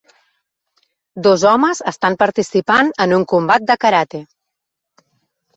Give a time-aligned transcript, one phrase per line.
[1.27, 4.23] Dos homes estan participant en un combat de karate.